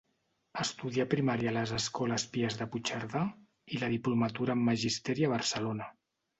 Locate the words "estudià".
0.61-1.03